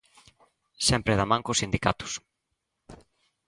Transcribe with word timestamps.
Sempre 0.87 1.17
da 1.19 1.29
man 1.31 1.43
cos 1.45 1.59
sindicatos. 1.61 2.11